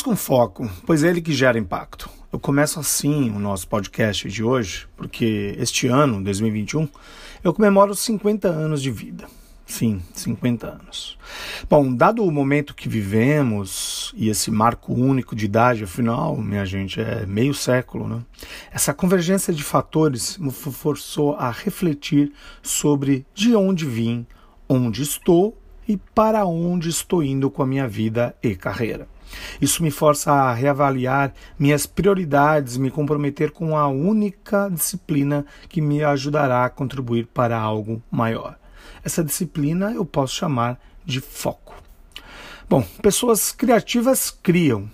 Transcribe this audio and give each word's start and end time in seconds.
Busca 0.00 0.10
um 0.12 0.16
foco, 0.16 0.70
pois 0.86 1.04
é 1.04 1.08
ele 1.10 1.20
que 1.20 1.30
gera 1.30 1.58
impacto. 1.58 2.08
Eu 2.32 2.40
começo 2.40 2.80
assim 2.80 3.28
o 3.32 3.38
nosso 3.38 3.68
podcast 3.68 4.26
de 4.30 4.42
hoje, 4.42 4.88
porque 4.96 5.54
este 5.58 5.88
ano, 5.88 6.24
2021, 6.24 6.88
eu 7.44 7.52
comemoro 7.52 7.94
50 7.94 8.48
anos 8.48 8.80
de 8.80 8.90
vida. 8.90 9.26
Sim, 9.66 10.00
50 10.14 10.66
anos. 10.66 11.18
Bom, 11.68 11.94
dado 11.94 12.24
o 12.24 12.30
momento 12.30 12.74
que 12.74 12.88
vivemos 12.88 14.14
e 14.16 14.30
esse 14.30 14.50
marco 14.50 14.94
único 14.94 15.36
de 15.36 15.44
idade, 15.44 15.84
afinal, 15.84 16.34
minha 16.38 16.64
gente, 16.64 16.98
é 16.98 17.26
meio 17.26 17.52
século, 17.52 18.08
né? 18.08 18.22
Essa 18.72 18.94
convergência 18.94 19.52
de 19.52 19.62
fatores 19.62 20.38
me 20.38 20.50
forçou 20.50 21.34
a 21.34 21.50
refletir 21.50 22.32
sobre 22.62 23.26
de 23.34 23.54
onde 23.54 23.84
vim, 23.84 24.26
onde 24.66 25.02
estou 25.02 25.58
e 25.86 25.98
para 25.98 26.46
onde 26.46 26.88
estou 26.88 27.22
indo 27.22 27.50
com 27.50 27.62
a 27.62 27.66
minha 27.66 27.86
vida 27.86 28.34
e 28.42 28.54
carreira. 28.54 29.06
Isso 29.60 29.82
me 29.82 29.90
força 29.90 30.32
a 30.32 30.52
reavaliar 30.52 31.32
minhas 31.58 31.86
prioridades, 31.86 32.76
me 32.76 32.90
comprometer 32.90 33.50
com 33.50 33.76
a 33.76 33.88
única 33.88 34.68
disciplina 34.68 35.44
que 35.68 35.80
me 35.80 36.02
ajudará 36.02 36.64
a 36.64 36.70
contribuir 36.70 37.26
para 37.26 37.58
algo 37.58 38.02
maior. 38.10 38.58
Essa 39.04 39.24
disciplina 39.24 39.92
eu 39.92 40.04
posso 40.04 40.34
chamar 40.34 40.78
de 41.04 41.20
foco. 41.20 41.74
Bom, 42.68 42.82
pessoas 43.02 43.50
criativas 43.50 44.30
criam, 44.30 44.88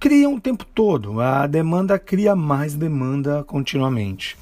criam 0.00 0.34
o 0.34 0.40
tempo 0.40 0.64
todo. 0.64 1.20
A 1.20 1.46
demanda 1.46 1.98
cria 1.98 2.34
mais 2.34 2.74
demanda 2.74 3.44
continuamente. 3.44 4.36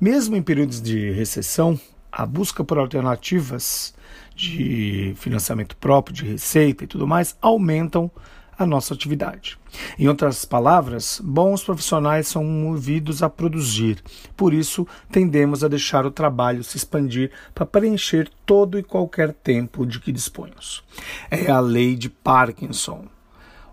Mesmo 0.00 0.34
em 0.36 0.42
períodos 0.42 0.80
de 0.80 1.10
recessão, 1.10 1.78
a 2.10 2.24
busca 2.24 2.64
por 2.64 2.78
alternativas 2.78 3.94
de 4.34 5.14
financiamento 5.16 5.76
próprio, 5.76 6.14
de 6.14 6.24
receita 6.24 6.84
e 6.84 6.86
tudo 6.86 7.06
mais 7.06 7.36
aumentam 7.40 8.10
a 8.58 8.66
nossa 8.66 8.94
atividade. 8.94 9.58
Em 9.98 10.08
outras 10.08 10.44
palavras, 10.44 11.20
bons 11.22 11.64
profissionais 11.64 12.28
são 12.28 12.44
movidos 12.44 13.22
a 13.22 13.28
produzir, 13.28 14.02
por 14.36 14.54
isso 14.54 14.86
tendemos 15.10 15.64
a 15.64 15.68
deixar 15.68 16.06
o 16.06 16.10
trabalho 16.10 16.62
se 16.62 16.76
expandir 16.76 17.30
para 17.54 17.66
preencher 17.66 18.30
todo 18.46 18.78
e 18.78 18.82
qualquer 18.82 19.32
tempo 19.32 19.86
de 19.86 19.98
que 19.98 20.12
dispomos. 20.12 20.84
É 21.30 21.50
a 21.50 21.60
lei 21.60 21.96
de 21.96 22.08
Parkinson. 22.08 23.06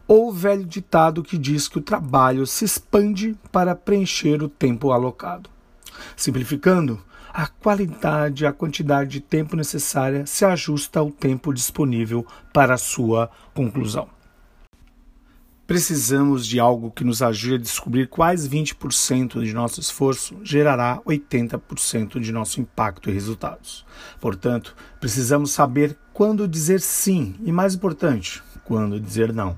Ou 0.07 0.31
velho 0.31 0.65
ditado 0.65 1.23
que 1.23 1.37
diz 1.37 1.67
que 1.67 1.77
o 1.77 1.81
trabalho 1.81 2.45
se 2.45 2.65
expande 2.65 3.37
para 3.51 3.75
preencher 3.75 4.43
o 4.43 4.49
tempo 4.49 4.91
alocado. 4.91 5.49
Simplificando, 6.17 7.01
a 7.33 7.47
qualidade, 7.47 8.45
a 8.45 8.51
quantidade 8.51 9.09
de 9.09 9.21
tempo 9.21 9.55
necessária 9.55 10.25
se 10.25 10.43
ajusta 10.43 10.99
ao 10.99 11.09
tempo 11.09 11.53
disponível 11.53 12.25
para 12.51 12.73
a 12.73 12.77
sua 12.77 13.29
conclusão. 13.53 14.09
Precisamos 15.65 16.45
de 16.45 16.59
algo 16.59 16.91
que 16.91 17.03
nos 17.03 17.21
ajude 17.21 17.55
a 17.55 17.57
descobrir 17.57 18.07
quais 18.07 18.47
20% 18.47 19.43
de 19.43 19.53
nosso 19.53 19.79
esforço 19.79 20.37
gerará 20.43 20.99
80% 21.05 22.19
de 22.19 22.31
nosso 22.31 22.59
impacto 22.59 23.09
e 23.09 23.13
resultados. 23.13 23.85
Portanto, 24.19 24.75
precisamos 24.99 25.51
saber 25.51 25.97
quando 26.13 26.47
dizer 26.47 26.81
sim 26.81 27.35
e, 27.43 27.51
mais 27.51 27.73
importante, 27.73 28.43
quando 28.65 28.99
dizer 28.99 29.31
não. 29.31 29.57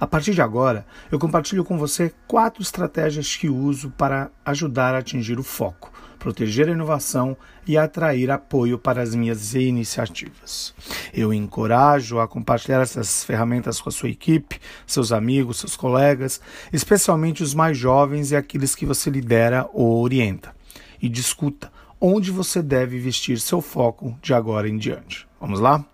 A 0.00 0.06
partir 0.06 0.32
de 0.32 0.40
agora, 0.40 0.86
eu 1.10 1.18
compartilho 1.18 1.64
com 1.64 1.76
você 1.76 2.14
quatro 2.28 2.62
estratégias 2.62 3.34
que 3.34 3.48
uso 3.48 3.90
para 3.90 4.30
ajudar 4.44 4.94
a 4.94 4.98
atingir 4.98 5.40
o 5.40 5.42
foco, 5.42 5.92
proteger 6.18 6.68
a 6.68 6.72
inovação 6.72 7.36
e 7.66 7.76
atrair 7.76 8.30
apoio 8.30 8.78
para 8.78 9.02
as 9.02 9.14
minhas 9.14 9.54
iniciativas. 9.54 10.74
Eu 11.12 11.32
encorajo 11.32 12.18
a 12.18 12.26
compartilhar 12.26 12.80
essas 12.80 13.24
ferramentas 13.24 13.80
com 13.80 13.88
a 13.88 13.92
sua 13.92 14.08
equipe, 14.08 14.60
seus 14.86 15.12
amigos, 15.12 15.58
seus 15.58 15.76
colegas, 15.76 16.40
especialmente 16.72 17.42
os 17.42 17.54
mais 17.54 17.76
jovens 17.76 18.30
e 18.30 18.36
aqueles 18.36 18.74
que 18.74 18.86
você 18.86 19.10
lidera 19.10 19.68
ou 19.72 20.02
orienta. 20.02 20.54
E 21.00 21.08
discuta 21.08 21.70
onde 22.00 22.30
você 22.30 22.62
deve 22.62 22.96
investir 22.96 23.38
seu 23.40 23.60
foco 23.60 24.16
de 24.22 24.34
agora 24.34 24.68
em 24.68 24.76
diante. 24.76 25.26
Vamos 25.40 25.60
lá? 25.60 25.84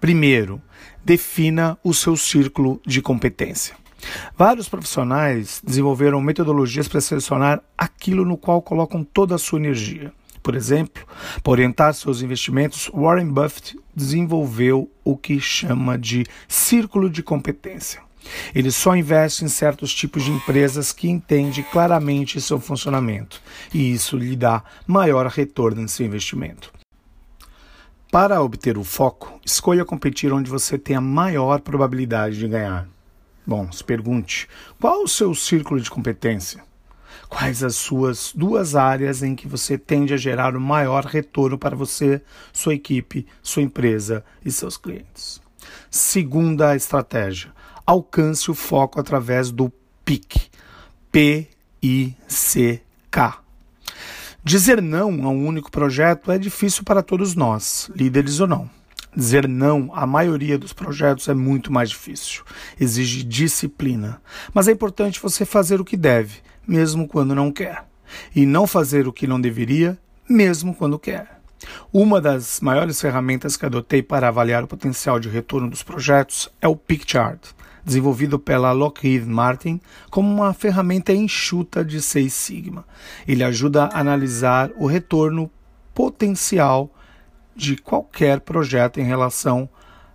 Primeiro, 0.00 0.60
defina 1.04 1.78
o 1.84 1.92
seu 1.92 2.16
círculo 2.16 2.80
de 2.86 3.02
competência. 3.02 3.74
Vários 4.36 4.68
profissionais 4.68 5.60
desenvolveram 5.64 6.20
metodologias 6.20 6.88
para 6.88 7.00
selecionar 7.00 7.62
aquilo 7.76 8.24
no 8.24 8.36
qual 8.36 8.62
colocam 8.62 9.04
toda 9.04 9.34
a 9.34 9.38
sua 9.38 9.58
energia. 9.58 10.12
Por 10.42 10.54
exemplo, 10.54 11.06
para 11.42 11.52
orientar 11.52 11.92
seus 11.94 12.22
investimentos, 12.22 12.90
Warren 12.94 13.28
Buffett 13.28 13.78
desenvolveu 13.94 14.90
o 15.04 15.16
que 15.16 15.38
chama 15.38 15.98
de 15.98 16.24
círculo 16.48 17.10
de 17.10 17.22
competência. 17.22 18.00
Ele 18.54 18.70
só 18.70 18.94
investe 18.96 19.44
em 19.44 19.48
certos 19.48 19.94
tipos 19.94 20.24
de 20.24 20.30
empresas 20.30 20.92
que 20.92 21.08
entende 21.08 21.62
claramente 21.62 22.40
seu 22.40 22.58
funcionamento, 22.60 23.40
e 23.72 23.92
isso 23.92 24.16
lhe 24.16 24.36
dá 24.36 24.62
maior 24.86 25.26
retorno 25.26 25.80
em 25.82 25.88
seu 25.88 26.06
investimento. 26.06 26.72
Para 28.10 28.42
obter 28.42 28.76
o 28.76 28.84
foco, 28.84 29.40
escolha 29.44 29.84
competir 29.84 30.32
onde 30.32 30.50
você 30.50 30.76
tem 30.76 30.96
a 30.96 31.00
maior 31.00 31.60
probabilidade 31.60 32.38
de 32.38 32.48
ganhar. 32.48 32.88
Bom, 33.50 33.72
se 33.72 33.82
pergunte: 33.82 34.46
qual 34.80 35.02
o 35.02 35.08
seu 35.08 35.34
círculo 35.34 35.80
de 35.80 35.90
competência? 35.90 36.62
Quais 37.28 37.64
as 37.64 37.74
suas 37.74 38.32
duas 38.32 38.76
áreas 38.76 39.24
em 39.24 39.34
que 39.34 39.48
você 39.48 39.76
tende 39.76 40.14
a 40.14 40.16
gerar 40.16 40.54
o 40.54 40.60
maior 40.60 41.04
retorno 41.04 41.58
para 41.58 41.74
você, 41.74 42.22
sua 42.52 42.74
equipe, 42.74 43.26
sua 43.42 43.62
empresa 43.62 44.24
e 44.44 44.52
seus 44.52 44.76
clientes? 44.76 45.42
Segunda 45.90 46.76
estratégia: 46.76 47.52
alcance 47.84 48.48
o 48.52 48.54
foco 48.54 49.00
através 49.00 49.50
do 49.50 49.72
PIC. 50.04 50.48
P-I-C-K. 51.10 51.50
Dizer 54.44 54.80
não 54.80 55.26
a 55.26 55.28
um 55.28 55.44
único 55.44 55.72
projeto 55.72 56.30
é 56.30 56.38
difícil 56.38 56.84
para 56.84 57.02
todos 57.02 57.34
nós, 57.34 57.90
líderes 57.96 58.38
ou 58.38 58.46
não. 58.46 58.70
Dizer 59.14 59.48
não 59.48 59.90
à 59.92 60.06
maioria 60.06 60.56
dos 60.56 60.72
projetos 60.72 61.28
é 61.28 61.34
muito 61.34 61.72
mais 61.72 61.90
difícil. 61.90 62.44
Exige 62.78 63.24
disciplina. 63.24 64.22
Mas 64.54 64.68
é 64.68 64.72
importante 64.72 65.20
você 65.20 65.44
fazer 65.44 65.80
o 65.80 65.84
que 65.84 65.96
deve, 65.96 66.38
mesmo 66.66 67.08
quando 67.08 67.34
não 67.34 67.50
quer. 67.50 67.84
E 68.34 68.46
não 68.46 68.66
fazer 68.66 69.08
o 69.08 69.12
que 69.12 69.26
não 69.26 69.40
deveria, 69.40 69.98
mesmo 70.28 70.74
quando 70.74 70.98
quer. 70.98 71.40
Uma 71.92 72.20
das 72.20 72.60
maiores 72.60 73.00
ferramentas 73.00 73.56
que 73.56 73.66
adotei 73.66 74.02
para 74.02 74.28
avaliar 74.28 74.64
o 74.64 74.68
potencial 74.68 75.18
de 75.18 75.28
retorno 75.28 75.68
dos 75.68 75.82
projetos 75.82 76.48
é 76.60 76.68
o 76.68 76.76
PicChart 76.76 77.52
desenvolvido 77.84 78.38
pela 78.38 78.72
Lockheed 78.72 79.26
Martin 79.26 79.80
como 80.10 80.28
uma 80.30 80.52
ferramenta 80.52 81.12
enxuta 81.12 81.84
de 81.84 82.00
Seis 82.00 82.32
Sigma. 82.34 82.84
Ele 83.26 83.42
ajuda 83.42 83.84
a 83.84 84.00
analisar 84.00 84.70
o 84.76 84.86
retorno 84.86 85.50
potencial 85.94 86.92
de 87.54 87.76
qualquer 87.76 88.40
projeto 88.40 89.00
em 89.00 89.04
relação 89.04 89.68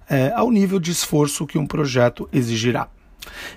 é, 0.10 0.32
ao 0.34 0.52
nível 0.52 0.80
de 0.80 0.92
esforço 0.92 1.48
que 1.48 1.58
um 1.58 1.66
projeto 1.66 2.30
exigirá. 2.32 2.90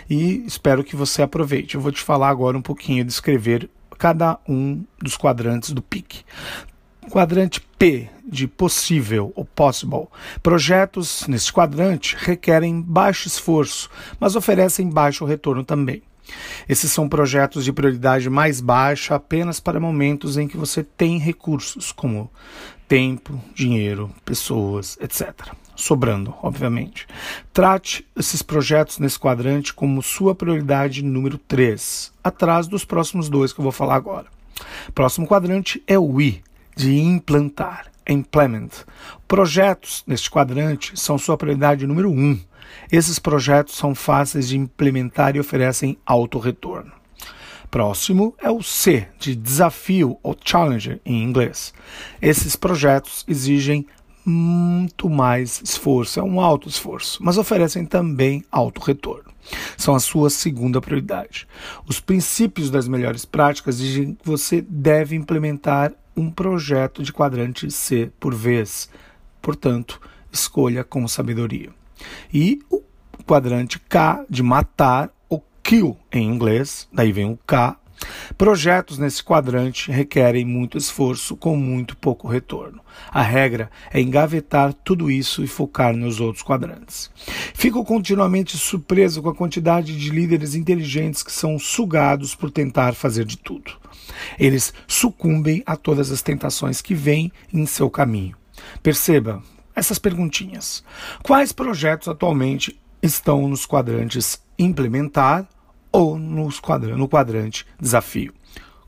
e 0.09 0.45
espero 0.45 0.83
que 0.83 0.95
você 0.95 1.21
aproveite. 1.21 1.75
Eu 1.75 1.81
vou 1.81 1.91
te 1.91 2.01
falar 2.01 2.29
agora 2.29 2.57
um 2.57 2.61
pouquinho, 2.61 3.05
descrever 3.05 3.69
cada 3.97 4.39
um 4.47 4.83
dos 5.01 5.17
quadrantes 5.17 5.71
do 5.71 5.81
PIC. 5.81 6.23
Quadrante 7.09 7.61
P 7.77 8.09
de 8.27 8.47
possível 8.47 9.31
ou 9.35 9.45
possible. 9.45 10.07
Projetos 10.41 11.27
nesse 11.27 11.51
quadrante 11.51 12.15
requerem 12.19 12.81
baixo 12.81 13.27
esforço, 13.27 13.89
mas 14.19 14.35
oferecem 14.35 14.89
baixo 14.89 15.25
retorno 15.25 15.63
também. 15.63 16.01
Esses 16.67 16.91
são 16.91 17.07
projetos 17.07 17.63
de 17.63 17.71
prioridade 17.71 18.29
mais 18.29 18.59
baixa 18.59 19.15
apenas 19.15 19.59
para 19.59 19.79
momentos 19.79 20.37
em 20.37 20.47
que 20.47 20.57
você 20.57 20.83
tem 20.83 21.19
recursos, 21.19 21.91
como 21.91 22.31
tempo, 22.87 23.39
dinheiro, 23.53 24.11
pessoas, 24.23 24.97
etc. 24.99 25.33
sobrando, 25.75 26.33
obviamente. 26.41 27.07
Trate 27.53 28.07
esses 28.15 28.41
projetos 28.41 28.97
nesse 28.97 29.19
quadrante 29.19 29.73
como 29.73 30.01
sua 30.01 30.33
prioridade 30.33 31.03
número 31.03 31.37
3, 31.37 32.11
atrás 32.23 32.67
dos 32.67 32.83
próximos 32.83 33.29
dois 33.29 33.53
que 33.53 33.59
eu 33.59 33.63
vou 33.63 33.71
falar 33.71 33.95
agora. 33.95 34.27
Próximo 34.93 35.27
quadrante 35.27 35.83
é 35.85 35.99
o 35.99 36.19
I, 36.19 36.41
de 36.75 36.99
implantar, 36.99 37.91
implement. 38.07 38.69
Projetos 39.27 40.03
neste 40.05 40.29
quadrante 40.29 40.99
são 40.99 41.17
sua 41.17 41.37
prioridade 41.37 41.87
número 41.87 42.11
1. 42.11 42.39
Esses 42.91 43.19
projetos 43.19 43.75
são 43.75 43.95
fáceis 43.95 44.49
de 44.49 44.57
implementar 44.57 45.35
e 45.35 45.39
oferecem 45.39 45.97
alto 46.05 46.37
retorno. 46.37 46.91
Próximo 47.71 48.35
é 48.39 48.49
o 48.49 48.61
C, 48.61 49.07
de 49.19 49.35
desafio 49.35 50.17
ou 50.21 50.35
challenger 50.43 51.01
em 51.05 51.23
inglês. 51.23 51.73
Esses 52.21 52.55
projetos 52.55 53.25
exigem 53.27 53.85
muito 54.25 55.09
mais 55.09 55.61
esforço, 55.63 56.19
é 56.19 56.23
um 56.23 56.41
alto 56.41 56.67
esforço, 56.67 57.23
mas 57.23 57.37
oferecem 57.37 57.85
também 57.85 58.43
alto 58.51 58.81
retorno. 58.81 59.31
São 59.77 59.93
a 59.93 59.99
sua 59.99 60.29
segunda 60.29 60.81
prioridade. 60.81 61.47
Os 61.87 61.99
princípios 61.99 62.71
das 62.71 62.87
melhores 62.87 63.25
práticas 63.25 63.77
dizem 63.77 64.15
que 64.15 64.25
você 64.25 64.61
deve 64.61 65.15
implementar 65.15 65.93
um 66.17 66.31
projeto 66.31 67.03
de 67.03 67.13
quadrante 67.13 67.69
C 67.69 68.11
por 68.19 68.33
vez. 68.33 68.89
Portanto, 69.41 70.01
escolha 70.31 70.83
com 70.83 71.07
sabedoria. 71.07 71.69
E 72.33 72.59
o 72.69 72.81
quadrante 73.27 73.79
K 73.79 74.25
de 74.29 74.41
matar, 74.41 75.11
ou 75.29 75.45
kill 75.61 75.97
em 76.11 76.27
inglês, 76.27 76.87
daí 76.91 77.11
vem 77.11 77.25
o 77.25 77.37
K 77.45 77.77
Projetos 78.37 78.97
nesse 78.97 79.23
quadrante 79.23 79.91
requerem 79.91 80.45
muito 80.45 80.77
esforço 80.77 81.35
com 81.35 81.55
muito 81.55 81.95
pouco 81.95 82.27
retorno. 82.27 82.81
A 83.09 83.21
regra 83.21 83.69
é 83.91 84.01
engavetar 84.01 84.73
tudo 84.73 85.09
isso 85.09 85.43
e 85.43 85.47
focar 85.47 85.95
nos 85.95 86.19
outros 86.19 86.43
quadrantes. 86.43 87.09
Fico 87.53 87.83
continuamente 87.85 88.57
surpreso 88.57 89.21
com 89.21 89.29
a 89.29 89.35
quantidade 89.35 89.97
de 89.97 90.09
líderes 90.09 90.55
inteligentes 90.55 91.23
que 91.23 91.31
são 91.31 91.57
sugados 91.57 92.35
por 92.35 92.51
tentar 92.51 92.93
fazer 92.93 93.25
de 93.25 93.37
tudo. 93.37 93.71
Eles 94.37 94.73
sucumbem 94.87 95.63
a 95.65 95.75
todas 95.75 96.11
as 96.11 96.21
tentações 96.21 96.81
que 96.81 96.93
vêm 96.93 97.31
em 97.53 97.65
seu 97.65 97.89
caminho. 97.89 98.35
Perceba 98.81 99.41
essas 99.75 99.99
perguntinhas. 99.99 100.83
Quais 101.21 101.51
projetos 101.51 102.07
atualmente 102.07 102.79
estão 103.01 103.47
nos 103.47 103.65
quadrantes 103.65 104.41
implementar, 104.57 105.47
ou 105.95 106.19
nos 106.19 106.59
quadrante, 106.59 106.97
no 106.97 107.07
quadrante 107.07 107.65
desafio. 107.79 108.33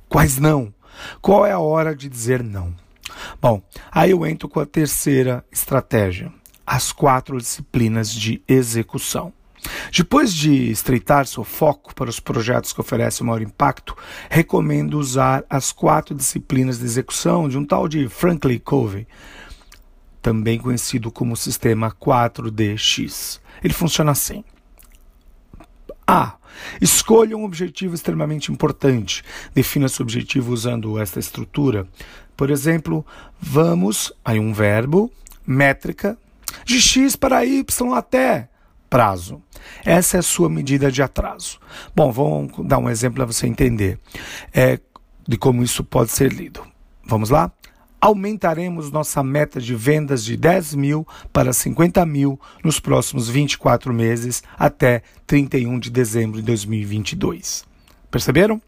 Quais 0.09 0.37
não? 0.37 0.73
Qual 1.21 1.45
é 1.45 1.51
a 1.51 1.59
hora 1.59 1.95
de 1.95 2.09
dizer 2.09 2.43
não? 2.43 2.73
Bom, 3.41 3.61
aí 3.91 4.11
eu 4.11 4.25
entro 4.25 4.49
com 4.49 4.59
a 4.59 4.65
terceira 4.65 5.43
estratégia, 5.51 6.31
as 6.65 6.91
quatro 6.91 7.37
disciplinas 7.37 8.11
de 8.11 8.41
execução. 8.47 9.31
Depois 9.91 10.33
de 10.33 10.69
estreitar 10.69 11.25
seu 11.25 11.43
foco 11.43 11.95
para 11.95 12.09
os 12.09 12.19
projetos 12.19 12.71
que 12.73 12.81
oferecem 12.81 13.25
maior 13.25 13.41
impacto, 13.41 13.97
recomendo 14.29 14.99
usar 14.99 15.43
as 15.49 15.71
quatro 15.71 16.13
disciplinas 16.13 16.79
de 16.79 16.85
execução 16.85 17.49
de 17.49 17.57
um 17.57 17.65
tal 17.65 17.87
de 17.87 18.07
Franklin 18.07 18.59
Covey, 18.59 19.07
também 20.21 20.59
conhecido 20.59 21.11
como 21.11 21.35
sistema 21.35 21.91
4DX. 21.91 23.39
Ele 23.63 23.73
funciona 23.73 24.11
assim. 24.11 24.43
A. 26.07 26.37
Escolha 26.81 27.35
um 27.35 27.43
objetivo 27.43 27.93
extremamente 27.93 28.51
importante. 28.51 29.23
Defina 29.53 29.89
seu 29.89 30.03
objetivo 30.03 30.53
usando 30.53 30.97
esta 30.97 31.19
estrutura. 31.19 31.87
Por 32.35 32.49
exemplo, 32.49 33.05
vamos, 33.39 34.13
aí 34.23 34.39
um 34.39 34.53
verbo, 34.53 35.11
métrica, 35.45 36.17
de 36.65 36.81
x 36.81 37.15
para 37.15 37.45
y 37.45 37.63
até 37.95 38.49
prazo. 38.89 39.41
Essa 39.83 40.17
é 40.17 40.19
a 40.19 40.23
sua 40.23 40.49
medida 40.49 40.91
de 40.91 41.01
atraso. 41.01 41.59
Bom, 41.95 42.11
vamos 42.11 42.67
dar 42.67 42.77
um 42.77 42.89
exemplo 42.89 43.17
para 43.17 43.25
você 43.25 43.47
entender 43.47 43.99
é, 44.53 44.79
de 45.27 45.37
como 45.37 45.63
isso 45.63 45.83
pode 45.83 46.11
ser 46.11 46.31
lido. 46.31 46.65
Vamos 47.05 47.29
lá? 47.29 47.51
Aumentaremos 47.99 48.91
nossa 48.91 49.23
meta 49.23 49.59
de 49.59 49.75
vendas 49.75 50.23
de 50.23 50.37
10 50.37 50.75
mil 50.75 51.07
para 51.33 51.51
50 51.51 52.05
mil 52.05 52.39
nos 52.63 52.79
próximos 52.79 53.27
24 53.29 53.93
meses 53.93 54.43
até 54.57 55.01
31 55.25 55.79
de 55.79 55.89
dezembro 55.89 56.39
de 56.39 56.45
2022. 56.45 57.65
Perceberam? 58.09 58.61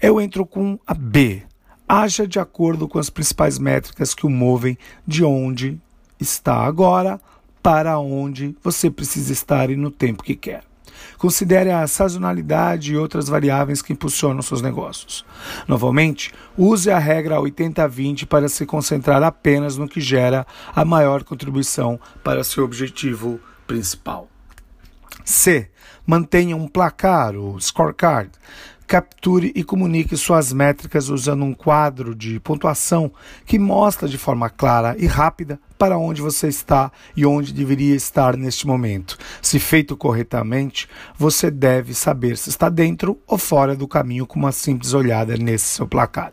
Eu 0.00 0.20
entro 0.20 0.46
com 0.46 0.78
a 0.86 0.94
B. 0.94 1.42
Haja 1.88 2.26
de 2.26 2.38
acordo 2.38 2.86
com 2.86 2.98
as 2.98 3.10
principais 3.10 3.58
métricas 3.58 4.14
que 4.14 4.24
o 4.24 4.30
movem 4.30 4.78
de 5.06 5.24
onde 5.24 5.80
está 6.20 6.54
agora 6.64 7.20
para 7.62 7.98
onde 7.98 8.56
você 8.62 8.90
precisa 8.90 9.32
estar 9.32 9.70
e 9.70 9.76
no 9.76 9.90
tempo 9.90 10.22
que 10.22 10.36
quer. 10.36 10.69
Considere 11.18 11.70
a 11.70 11.86
sazonalidade 11.86 12.92
e 12.92 12.96
outras 12.96 13.28
variáveis 13.28 13.82
que 13.82 13.92
impulsionam 13.92 14.42
seus 14.42 14.62
negócios. 14.62 15.24
Novamente, 15.66 16.32
use 16.56 16.90
a 16.90 16.98
regra 16.98 17.36
80-20 17.36 18.26
para 18.26 18.48
se 18.48 18.66
concentrar 18.66 19.22
apenas 19.22 19.76
no 19.76 19.88
que 19.88 20.00
gera 20.00 20.46
a 20.74 20.84
maior 20.84 21.24
contribuição 21.24 21.98
para 22.24 22.44
seu 22.44 22.64
objetivo 22.64 23.40
principal. 23.66 24.28
C. 25.24 25.70
Mantenha 26.06 26.56
um 26.56 26.66
placar, 26.66 27.36
o 27.36 27.60
scorecard, 27.60 28.30
capture 28.90 29.52
e 29.54 29.62
comunique 29.62 30.16
suas 30.16 30.52
métricas 30.52 31.08
usando 31.08 31.44
um 31.44 31.54
quadro 31.54 32.12
de 32.12 32.40
pontuação 32.40 33.12
que 33.46 33.56
mostra 33.56 34.08
de 34.08 34.18
forma 34.18 34.50
clara 34.50 34.96
e 34.98 35.06
rápida 35.06 35.60
para 35.78 35.96
onde 35.96 36.20
você 36.20 36.48
está 36.48 36.90
e 37.16 37.24
onde 37.24 37.52
deveria 37.52 37.94
estar 37.94 38.36
neste 38.36 38.66
momento. 38.66 39.16
Se 39.40 39.60
feito 39.60 39.96
corretamente, 39.96 40.88
você 41.16 41.52
deve 41.52 41.94
saber 41.94 42.36
se 42.36 42.48
está 42.48 42.68
dentro 42.68 43.16
ou 43.28 43.38
fora 43.38 43.76
do 43.76 43.86
caminho 43.86 44.26
com 44.26 44.40
uma 44.40 44.50
simples 44.50 44.92
olhada 44.92 45.36
nesse 45.36 45.66
seu 45.66 45.86
placar. 45.86 46.32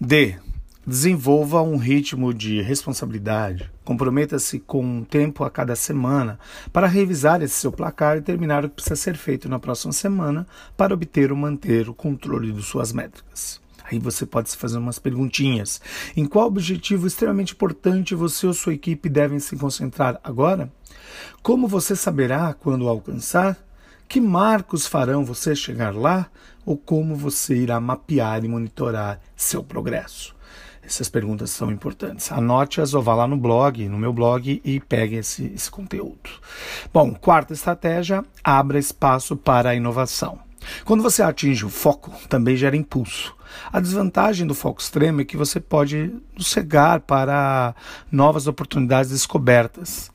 D. 0.00 0.36
Desenvolva 0.84 1.62
um 1.62 1.76
ritmo 1.76 2.34
de 2.34 2.60
responsabilidade. 2.60 3.70
Comprometa-se 3.84 4.58
com 4.58 4.84
um 4.84 5.04
tempo 5.04 5.44
a 5.44 5.50
cada 5.50 5.76
semana 5.76 6.40
para 6.72 6.88
revisar 6.88 7.40
esse 7.40 7.54
seu 7.54 7.70
placar 7.70 8.16
e 8.16 8.20
terminar 8.20 8.64
o 8.64 8.68
que 8.68 8.74
precisa 8.74 8.96
ser 8.96 9.16
feito 9.16 9.48
na 9.48 9.60
próxima 9.60 9.92
semana 9.92 10.44
para 10.76 10.92
obter 10.92 11.30
ou 11.30 11.38
manter 11.38 11.88
o 11.88 11.94
controle 11.94 12.50
de 12.50 12.60
suas 12.64 12.92
métricas. 12.92 13.60
Aí 13.84 14.00
você 14.00 14.26
pode 14.26 14.50
se 14.50 14.56
fazer 14.56 14.78
umas 14.78 14.98
perguntinhas. 14.98 15.80
Em 16.16 16.26
qual 16.26 16.48
objetivo 16.48 17.06
extremamente 17.06 17.52
importante 17.52 18.16
você 18.16 18.48
ou 18.48 18.52
sua 18.52 18.74
equipe 18.74 19.08
devem 19.08 19.38
se 19.38 19.54
concentrar 19.54 20.18
agora? 20.24 20.68
Como 21.44 21.68
você 21.68 21.94
saberá 21.94 22.52
quando 22.54 22.88
alcançar? 22.88 23.56
Que 24.08 24.20
marcos 24.20 24.88
farão 24.88 25.24
você 25.24 25.54
chegar 25.54 25.94
lá? 25.94 26.28
Ou 26.66 26.76
como 26.76 27.14
você 27.14 27.54
irá 27.54 27.80
mapear 27.80 28.44
e 28.44 28.48
monitorar 28.48 29.20
seu 29.36 29.62
progresso? 29.62 30.34
Essas 30.92 31.08
perguntas 31.08 31.48
são 31.48 31.70
importantes. 31.70 32.30
Anote-as 32.30 32.92
ou 32.92 33.02
vá 33.02 33.14
lá 33.14 33.26
no 33.26 33.38
blog, 33.38 33.88
no 33.88 33.96
meu 33.96 34.12
blog, 34.12 34.60
e 34.62 34.78
pegue 34.78 35.16
esse, 35.16 35.50
esse 35.54 35.70
conteúdo. 35.70 36.28
Bom, 36.92 37.14
quarta 37.14 37.54
estratégia: 37.54 38.22
abra 38.44 38.78
espaço 38.78 39.34
para 39.34 39.70
a 39.70 39.74
inovação. 39.74 40.38
Quando 40.84 41.02
você 41.02 41.22
atinge 41.22 41.64
o 41.64 41.70
foco, 41.70 42.12
também 42.28 42.56
gera 42.56 42.76
impulso. 42.76 43.34
A 43.72 43.80
desvantagem 43.80 44.46
do 44.46 44.54
foco 44.54 44.82
extremo 44.82 45.22
é 45.22 45.24
que 45.24 45.34
você 45.34 45.58
pode 45.58 46.12
cegar 46.38 47.00
para 47.00 47.74
novas 48.10 48.46
oportunidades 48.46 49.12
descobertas. 49.12 50.11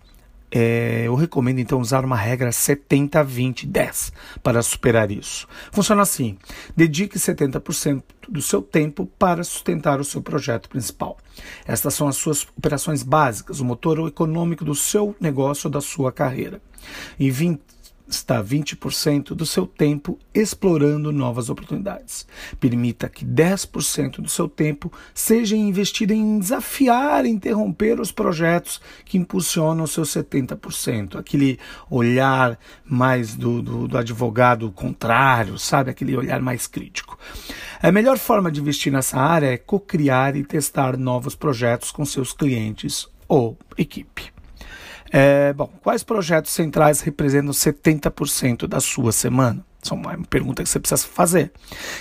É, 0.50 1.04
eu 1.06 1.16
recomendo 1.16 1.60
então 1.60 1.80
usar 1.80 2.06
uma 2.06 2.16
regra 2.16 2.50
70-20-10 2.50 4.14
para 4.42 4.62
superar 4.62 5.12
isso. 5.12 5.48
Funciona 5.72 6.02
assim: 6.02 6.38
dedique 6.76 7.20
70% 7.20 8.04
do 8.30 8.42
seu 8.42 8.62
tempo 8.62 9.06
para 9.20 9.44
sustentar 9.44 10.00
o 10.00 10.06
seu 10.06 10.22
projeto 10.22 10.70
principal. 10.70 11.18
Estas 11.66 11.94
são 11.94 12.08
as 12.08 12.16
suas 12.16 12.48
operações 12.58 13.04
básicas, 13.04 13.60
o 13.60 13.66
motor 13.66 14.08
econômico 14.08 14.64
do 14.64 14.76
seu 14.76 15.16
negócio 15.20 15.68
ou 15.68 15.72
da 15.72 15.82
sua 15.82 16.12
carreira. 16.12 16.62
E 17.20 17.30
20 17.30 17.62
está 18.08 18.44
20% 18.44 19.36
do 19.36 19.46
seu 19.46 19.66
tempo 19.66 20.18
explorando 20.34 21.12
novas 21.12 21.50
oportunidades. 21.50 22.26
Permita 22.60 23.10
que 23.10 23.26
10% 23.26 24.22
do 24.22 24.30
seu 24.30 24.48
tempo 24.48 24.92
seja 25.14 25.56
investido 25.56 26.14
em 26.14 26.40
desafiar 26.40 27.26
interromper 27.26 28.00
os 28.00 28.12
projetos 28.12 28.82
que 29.06 29.18
impulsionam 29.18 29.84
o 29.84 29.88
seu 29.88 30.04
70%. 30.04 31.18
Aquele 31.18 31.60
olhar 31.90 32.58
mais 32.86 33.36
do, 33.36 33.62
do, 33.62 33.88
do 33.88 33.98
advogado 33.98 34.72
contrário, 34.72 35.58
sabe? 35.58 35.92
Aquele 35.92 36.16
olhar 36.16 36.42
mais 36.42 36.68
crítico. 36.68 37.18
A 37.82 37.92
melhor 37.92 38.18
forma 38.18 38.52
de 38.52 38.60
investir 38.60 38.92
nessa 38.92 39.20
área 39.20 39.48
é 39.48 39.58
co-criar 39.58 40.36
e 40.36 40.44
testar 40.44 40.98
novos 40.98 41.36
projetos 41.36 41.92
com 41.92 42.06
seus 42.06 42.34
clientes 42.34 43.08
ou 43.28 43.58
equipe. 43.78 44.17
É, 45.12 45.54
bom, 45.54 45.72
quais 45.82 46.04
projetos 46.04 46.52
centrais 46.52 47.02
representam 47.02 47.52
70% 47.52 48.68
da 48.68 48.80
sua 48.80 49.12
semana? 49.12 49.66
Essa 49.82 49.94
é 49.94 49.98
uma 49.98 50.18
pergunta 50.30 50.64
que 50.64 50.70
você 50.70 50.80
precisa 50.80 51.08
fazer. 51.08 51.52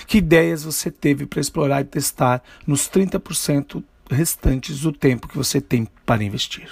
Que 0.05 0.17
ideias 0.17 0.63
você 0.63 0.91
teve 0.91 1.25
para 1.25 1.39
explorar 1.39 1.81
e 1.81 1.85
testar 1.85 2.43
nos 2.65 2.89
30% 2.89 3.83
restantes 4.09 4.81
do 4.81 4.91
tempo 4.91 5.27
que 5.27 5.37
você 5.37 5.61
tem 5.61 5.87
para 6.05 6.23
investir. 6.23 6.69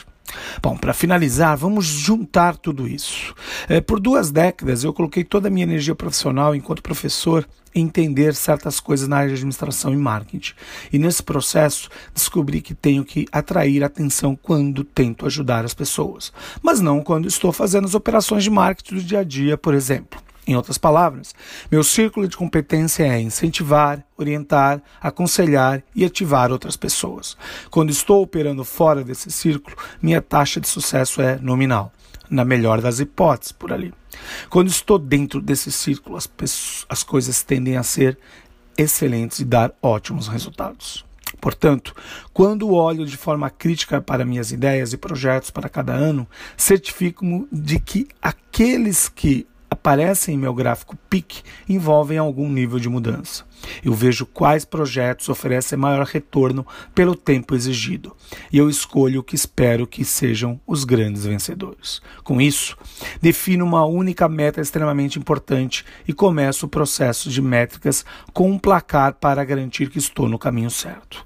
Bom, 0.62 0.78
para 0.78 0.94
finalizar, 0.94 1.56
vamos 1.58 1.86
juntar 1.86 2.58
tudo 2.58 2.88
isso. 2.88 3.34
É, 3.68 3.80
por 3.80 4.00
duas 4.00 4.32
décadas 4.32 4.84
eu 4.84 4.94
coloquei 4.94 5.24
toda 5.24 5.48
a 5.48 5.52
minha 5.52 5.64
energia 5.64 5.96
profissional 5.96 6.56
enquanto 6.56 6.82
professor 6.82 7.48
em 7.74 7.86
entender 7.86 8.34
certas 8.34 8.80
coisas 8.80 9.08
na 9.08 9.18
área 9.18 9.30
de 9.30 9.36
administração 9.36 9.94
e 9.94 9.98
marketing. 9.98 10.54
E 10.94 10.98
nesse 10.98 11.22
processo 11.22 11.90
descobri 12.14 12.62
que 12.62 12.74
tenho 12.74 13.04
que 13.04 13.26
atrair 13.32 13.84
atenção 13.84 14.36
quando 14.36 14.84
tento 14.84 15.26
ajudar 15.26 15.66
as 15.66 15.74
pessoas, 15.74 16.32
mas 16.62 16.80
não 16.80 17.02
quando 17.02 17.28
estou 17.28 17.52
fazendo 17.52 17.86
as 17.86 17.94
operações 17.94 18.44
de 18.44 18.50
marketing 18.50 18.96
do 18.96 19.04
dia 19.04 19.20
a 19.20 19.24
dia, 19.24 19.58
por 19.58 19.74
exemplo. 19.74 20.20
Em 20.48 20.56
outras 20.56 20.78
palavras, 20.78 21.34
meu 21.72 21.84
círculo 21.84 22.28
de 22.28 22.38
competência 22.38 23.04
é 23.04 23.20
incentivar, 23.20 24.06
orientar, 24.16 24.80
aconselhar 25.02 25.82
e 25.96 26.06
ativar 26.06 26.52
outras 26.52 26.78
pessoas. 26.78 27.36
Quando 27.72 27.90
estou 27.90 28.22
operando 28.22 28.64
fora 28.64 29.04
desse 29.04 29.32
círculo, 29.32 29.76
minha 30.00 30.22
taxa 30.22 30.62
de 30.62 30.68
sucesso 30.68 31.20
é 31.20 31.38
nominal, 31.40 31.92
na 32.30 32.46
melhor 32.46 32.80
das 32.80 33.00
hipóteses, 33.00 33.52
por 33.52 33.74
ali. 33.74 33.92
Quando 34.48 34.68
estou 34.68 35.00
dentro 35.00 35.42
desse 35.42 35.72
círculo, 35.72 36.16
as, 36.16 36.28
pessoas, 36.28 36.86
as 36.90 37.02
coisas 37.02 37.42
tendem 37.42 37.76
a 37.76 37.84
ser 37.84 38.18
excelentes 38.78 39.40
e 39.40 39.46
dar 39.46 39.74
ótimos 39.82 40.28
resultados. 40.28 41.04
Portanto, 41.42 41.96
quando 42.34 42.72
olho 42.72 43.06
de 43.06 43.18
forma 43.18 43.50
crítica 43.50 44.00
para 44.00 44.26
minhas 44.26 44.52
ideias 44.52 44.94
e 44.94 44.98
projetos 44.98 45.50
para 45.50 45.70
cada 45.70 45.94
ano, 45.94 46.28
certifico-me 46.56 47.48
de 47.52 47.80
que 47.80 48.08
aqueles 48.22 49.10
que 49.10 49.48
aparecem 49.86 50.34
em 50.34 50.38
meu 50.40 50.52
gráfico 50.52 50.98
PIC 51.08 51.44
envolvem 51.70 52.18
algum 52.18 52.50
nível 52.50 52.80
de 52.80 52.90
mudança. 52.90 53.46
Eu 53.84 53.94
vejo 53.94 54.26
quais 54.26 54.66
projetos 54.66 55.30
oferecem 55.30 55.78
maior 55.78 56.04
retorno 56.08 56.66
pelo 56.96 57.16
tempo 57.16 57.54
exigido 57.54 58.16
e 58.52 58.58
eu 58.58 58.68
escolho 58.68 59.20
o 59.20 59.24
que 59.24 59.36
espero 59.36 59.86
que 59.86 60.04
sejam 60.04 60.60
os 60.66 60.84
grandes 60.84 61.24
vencedores. 61.24 62.02
Com 62.24 62.42
isso, 62.42 62.76
defino 63.22 63.64
uma 63.64 63.86
única 63.86 64.28
meta 64.28 64.60
extremamente 64.60 65.20
importante 65.20 65.86
e 66.08 66.14
começo 66.14 66.66
o 66.66 66.70
processo 66.70 67.30
de 67.30 67.40
métricas 67.40 68.04
com 68.34 68.50
um 68.50 68.58
placar 68.58 69.14
para 69.14 69.46
garantir 69.46 69.92
que 69.92 70.00
estou 70.00 70.28
no 70.28 70.40
caminho 70.40 70.72
certo. 70.72 71.24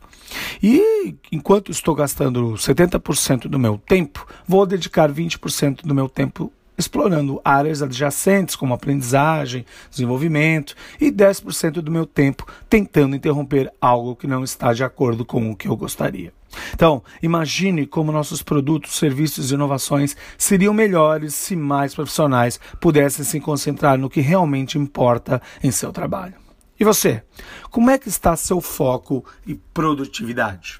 E 0.61 1.15
enquanto 1.31 1.71
estou 1.71 1.95
gastando 1.95 2.53
70% 2.55 3.47
do 3.47 3.57
meu 3.57 3.77
tempo, 3.77 4.27
vou 4.45 4.65
dedicar 4.65 5.09
20% 5.09 5.83
do 5.83 5.95
meu 5.95 6.09
tempo 6.09 6.51
explorando 6.79 7.41
áreas 7.43 7.81
adjacentes 7.81 8.55
como 8.55 8.73
aprendizagem, 8.73 9.65
desenvolvimento 9.91 10.73
e 10.99 11.11
10% 11.11 11.81
do 11.81 11.91
meu 11.91 12.05
tempo 12.05 12.47
tentando 12.69 13.15
interromper 13.15 13.71
algo 13.81 14.15
que 14.15 14.25
não 14.25 14.43
está 14.43 14.73
de 14.73 14.83
acordo 14.83 15.25
com 15.25 15.51
o 15.51 15.55
que 15.55 15.67
eu 15.67 15.75
gostaria. 15.75 16.33
Então, 16.73 17.03
imagine 17.21 17.85
como 17.85 18.11
nossos 18.11 18.41
produtos, 18.41 18.97
serviços 18.97 19.51
e 19.51 19.53
inovações 19.53 20.15
seriam 20.37 20.73
melhores 20.73 21.35
se 21.35 21.55
mais 21.55 21.93
profissionais 21.93 22.59
pudessem 22.79 23.23
se 23.23 23.39
concentrar 23.39 23.97
no 23.97 24.09
que 24.09 24.21
realmente 24.21 24.77
importa 24.77 25.41
em 25.61 25.69
seu 25.69 25.91
trabalho. 25.91 26.35
E 26.79 26.85
você? 26.85 27.21
Como 27.69 27.89
é 27.91 27.99
que 27.99 28.07
está 28.07 28.35
seu 28.35 28.61
foco 28.61 29.25
e 29.45 29.53
produtividade? 29.53 30.79